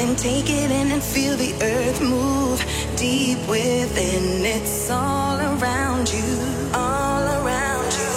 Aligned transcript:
and 0.00 0.16
take 0.16 0.48
it 0.48 0.70
in 0.70 0.90
and 0.92 1.02
feel 1.02 1.36
the 1.36 1.52
earth 1.62 2.00
move 2.00 2.58
deep 2.96 3.38
within. 3.46 4.44
It's 4.44 4.90
all 4.90 5.36
around 5.38 6.10
you, 6.10 6.32
all 6.72 7.24
around 7.38 7.90
you. 8.00 8.12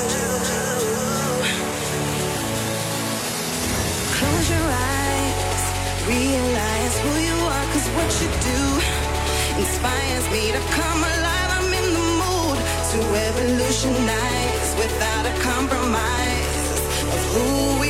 Close 4.16 4.48
your 4.56 4.68
eyes, 4.96 5.64
realize 6.08 6.94
who 7.04 7.12
you 7.28 7.38
are, 7.52 7.66
cause 7.74 7.88
what 7.98 8.12
you 8.22 8.30
do 8.52 8.62
inspires 9.60 10.26
me 10.32 10.44
to 10.56 10.62
come 10.80 11.02
alive. 11.14 11.50
I'm 11.58 11.72
in 11.82 11.88
the 12.00 12.08
mood 12.24 12.58
to 12.92 12.98
revolutionize 13.20 14.70
without 14.80 15.26
a 15.26 15.36
compromise 15.44 16.70
of 17.16 17.22
who 17.34 17.83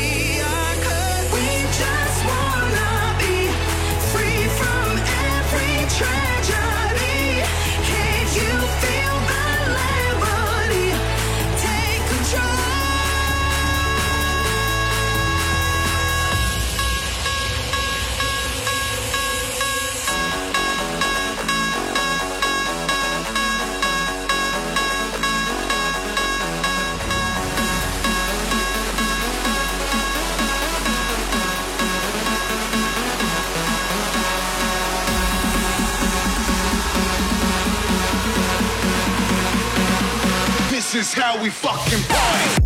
how 41.14 41.42
we 41.42 41.50
fucking 41.50 42.04
party. 42.08 42.63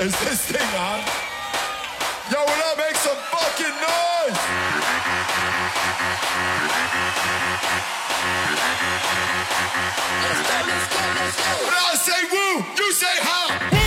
Is 0.00 0.18
this 0.20 0.46
thing 0.46 0.80
on? 0.80 1.00
Yo, 2.32 2.40
what 2.40 2.72
up? 2.72 2.78
Make 2.78 2.96
some 2.96 3.14
fucking 3.16 3.66
noise! 3.66 4.40
Let's 10.24 10.40
go! 10.48 10.56
Let's 10.64 10.86
go! 10.88 11.00
Let's 11.20 11.36
When 11.66 11.74
I 11.74 11.94
say 11.96 12.20
woo, 12.32 12.64
you 12.78 12.92
say 12.92 13.16
ha! 13.20 13.79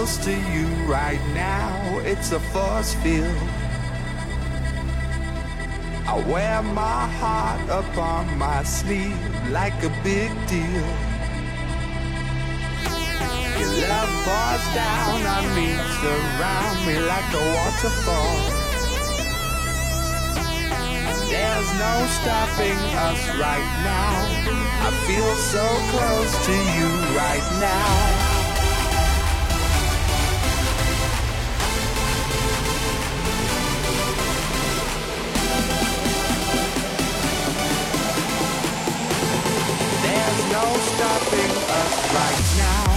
close 0.00 0.24
to 0.24 0.32
you 0.54 0.66
right 0.86 1.20
now. 1.34 1.98
It's 2.06 2.32
a 2.32 2.40
force 2.40 2.94
field. 3.02 3.36
I 6.08 6.24
wear 6.26 6.62
my 6.62 7.02
heart 7.20 7.68
upon 7.68 8.38
my 8.38 8.62
sleeve 8.62 9.20
like 9.50 9.76
a 9.84 9.92
big 10.02 10.30
deal. 10.48 10.88
Your 13.60 13.72
love 13.92 14.12
pours 14.24 14.64
down 14.72 15.20
on 15.36 15.44
me, 15.56 15.68
surround 16.00 16.78
me 16.86 16.96
like 17.12 17.30
a 17.42 17.44
waterfall. 17.56 18.38
There's 21.28 21.70
no 21.84 21.94
stopping 22.16 22.80
us 23.06 23.20
right 23.46 23.70
now. 23.92 24.12
I 24.86 24.90
feel 25.06 25.32
so 25.54 25.66
close 25.92 26.32
to 26.46 26.56
you 26.76 26.88
right 27.20 27.46
now. 27.60 28.19
stopping 41.20 41.50
us 41.50 42.14
right 42.14 42.58
now. 42.58 42.89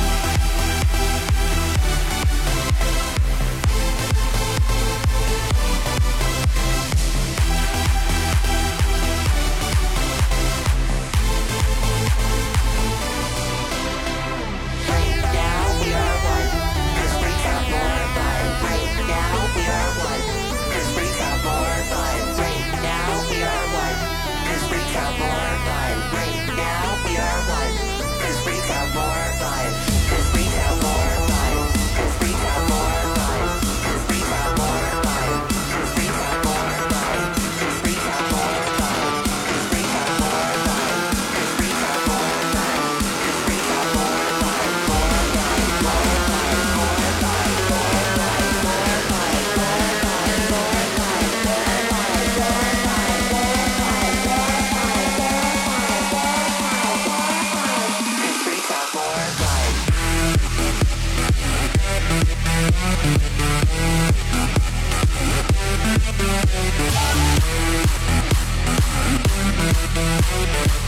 Bye. 70.43 70.82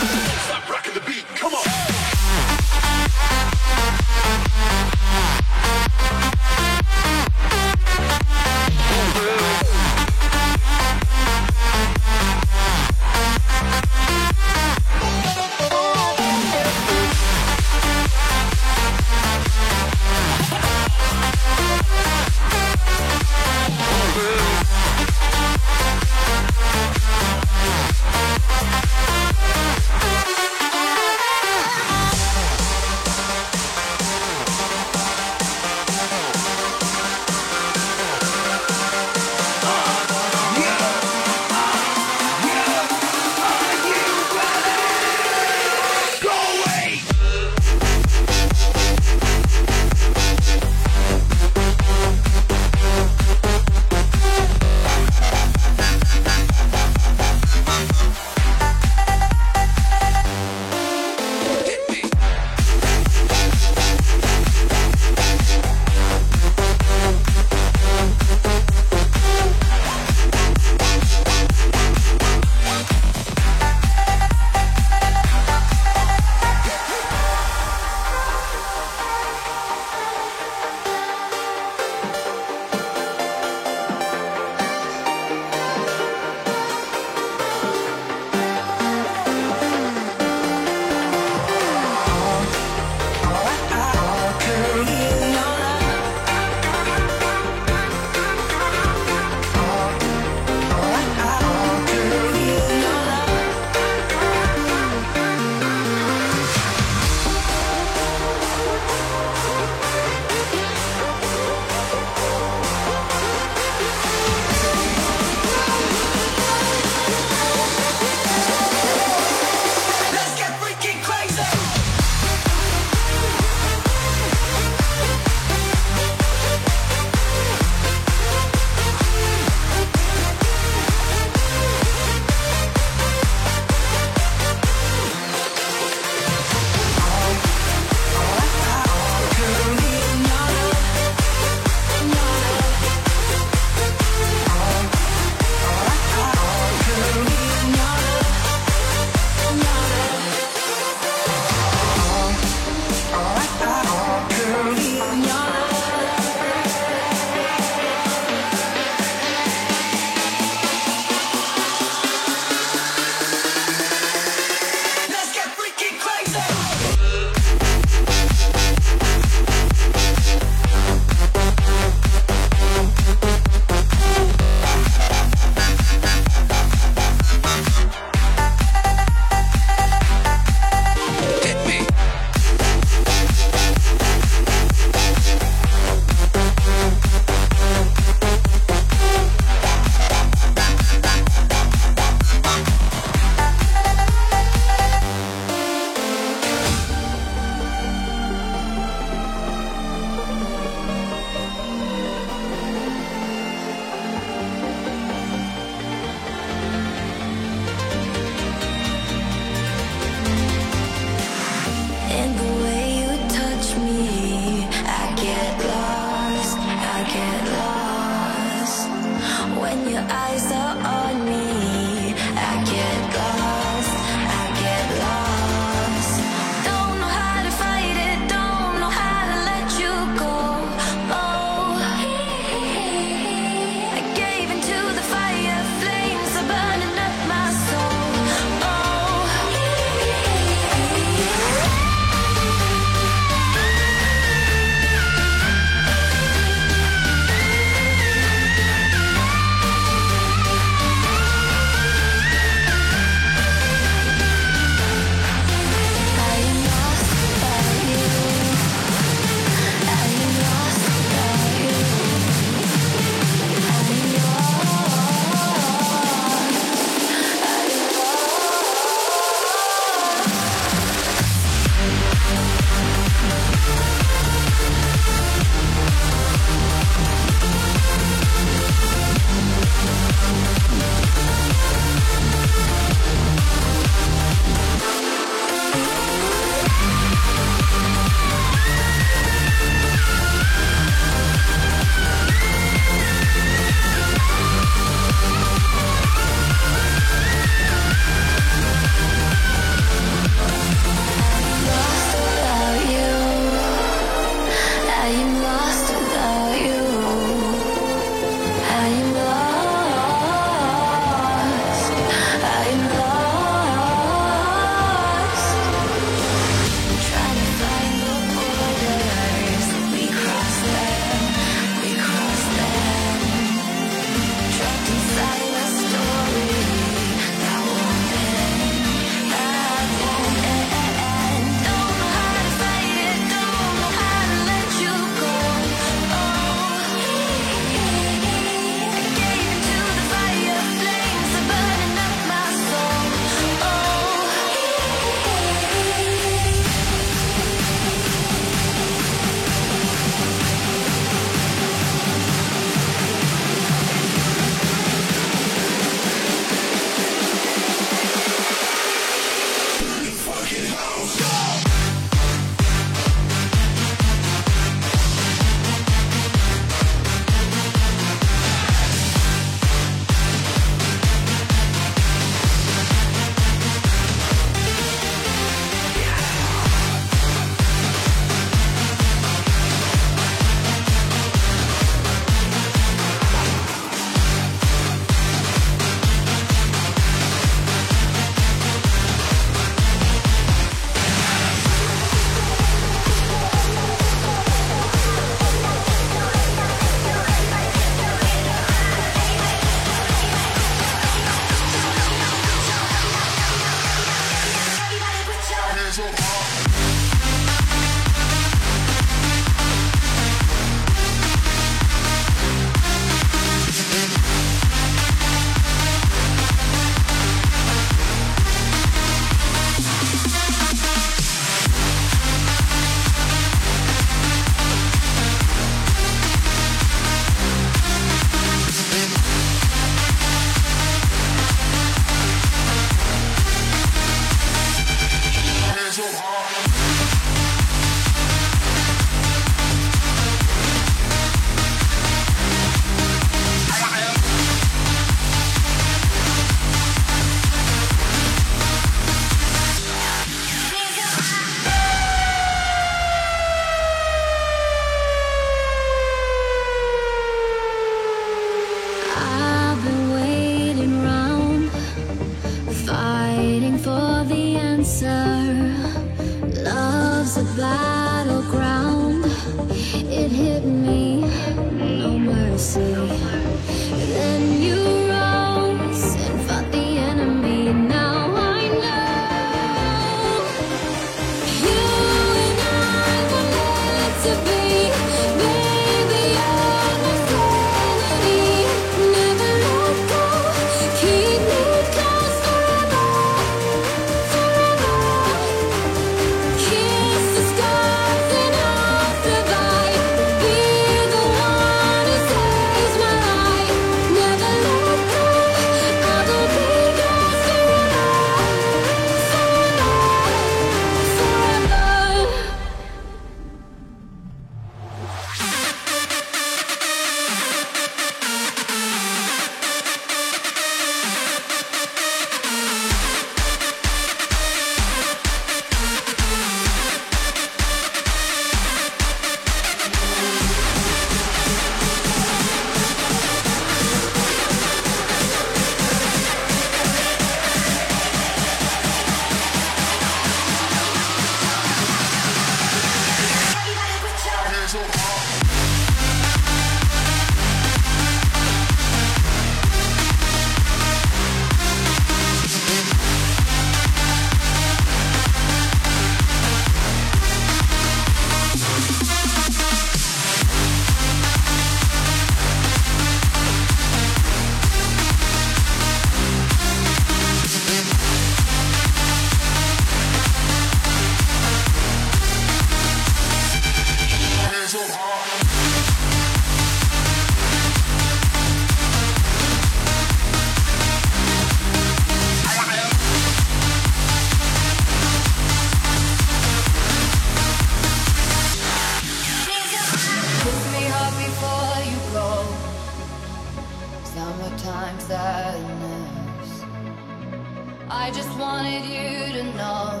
I 598.08 598.10
just 598.10 598.38
wanted 598.38 598.84
you 598.86 599.34
to 599.34 599.42
know 599.58 600.00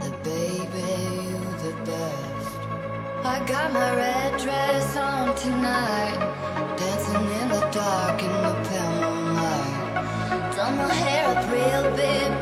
that, 0.00 0.24
baby, 0.24 0.88
you're 1.30 1.58
the 1.62 1.72
best. 1.86 2.56
I 3.24 3.38
got 3.46 3.72
my 3.72 3.94
red 3.94 4.40
dress 4.40 4.96
on 4.96 5.36
tonight, 5.36 6.18
dancing 6.76 7.30
in 7.40 7.48
the 7.50 7.60
dark 7.70 8.20
in 8.20 8.32
the 8.46 8.54
pale 8.68 8.94
moonlight. 9.00 10.56
Done 10.56 10.76
my 10.78 10.92
hair 10.92 11.38
up 11.38 11.44
real 11.52 11.84
big. 11.94 12.35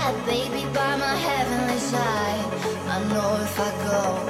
bad, 0.00 0.26
baby, 0.26 0.64
by 0.74 0.96
my 0.96 1.14
heavenly 1.28 1.78
side. 1.78 2.44
I 2.94 2.98
know 3.10 3.30
if 3.44 3.60
I 3.60 3.70
go. 3.84 4.29